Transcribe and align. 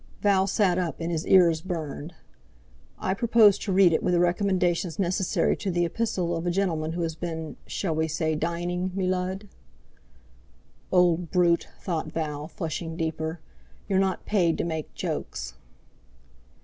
Val 0.21 0.47
sat 0.47 0.79
up 0.79 0.99
and 0.99 1.11
his 1.11 1.27
ears 1.27 1.61
burned. 1.61 2.15
"I 2.97 3.13
propose 3.13 3.59
to 3.59 3.71
read 3.71 3.93
it 3.93 4.01
with 4.01 4.15
the 4.15 4.35
emendations 4.39 4.97
necessary 4.97 5.55
to 5.57 5.69
the 5.69 5.85
epistle 5.85 6.35
of 6.35 6.47
a 6.47 6.49
gentleman 6.49 6.93
who 6.93 7.03
has 7.03 7.13
been—shall 7.13 7.93
we 7.93 8.07
say 8.07 8.33
dining, 8.33 8.91
me 8.95 9.05
Lud?" 9.05 9.47
"Old 10.91 11.29
brute!" 11.29 11.67
thought 11.81 12.11
Val, 12.13 12.47
flushing 12.47 12.97
deeper; 12.97 13.41
"you're 13.87 13.99
not 13.99 14.25
paid 14.25 14.57
to 14.57 14.63
make 14.63 14.91
jokes!" 14.95 15.53